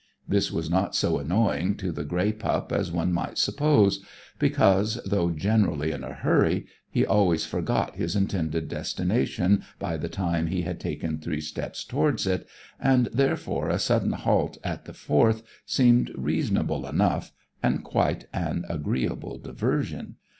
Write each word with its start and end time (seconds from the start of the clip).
This 0.27 0.51
was 0.51 0.67
not 0.67 0.95
so 0.95 1.19
annoying 1.19 1.75
to 1.77 1.91
the 1.91 2.03
grey 2.03 2.31
pup 2.33 2.71
as 2.71 2.91
one 2.91 3.13
might 3.13 3.37
suppose, 3.37 4.03
because, 4.39 4.95
though 5.05 5.29
generally 5.29 5.91
in 5.91 6.03
a 6.03 6.11
hurry, 6.11 6.65
he 6.89 7.05
always 7.05 7.45
forgot 7.45 7.97
his 7.97 8.15
intended 8.15 8.67
destination 8.67 9.63
by 9.77 9.97
the 9.97 10.09
time 10.09 10.47
he 10.47 10.63
had 10.63 10.79
taken 10.79 11.19
three 11.19 11.39
steps 11.39 11.83
towards 11.83 12.25
it, 12.25 12.47
and 12.79 13.09
therefore 13.13 13.69
a 13.69 13.77
sudden 13.77 14.13
halt 14.13 14.57
at 14.63 14.85
the 14.85 14.93
fourth 14.95 15.43
seemed 15.67 16.09
reasonable 16.15 16.87
enough, 16.87 17.31
and 17.61 17.83
quite 17.83 18.25
an 18.33 18.65
agreeable 18.69 19.37
diversion. 19.37 20.15